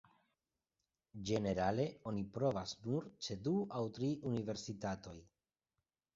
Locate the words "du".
3.49-3.55